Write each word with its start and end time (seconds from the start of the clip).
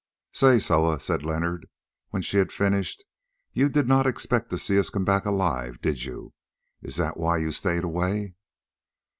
"Say, 0.33 0.57
Soa," 0.57 0.99
said 0.99 1.21
Leonard, 1.21 1.67
when 2.09 2.23
she 2.23 2.37
had 2.37 2.51
finished, 2.51 3.03
"you 3.53 3.69
did 3.69 3.87
not 3.87 4.07
expect 4.07 4.49
to 4.49 4.57
see 4.57 4.79
us 4.79 4.89
come 4.89 5.05
back 5.05 5.25
alive, 5.25 5.79
did 5.79 6.05
you? 6.05 6.33
Is 6.81 6.95
that 6.95 7.17
why 7.17 7.37
you 7.37 7.51
stayed 7.51 7.83
away?" 7.83 8.33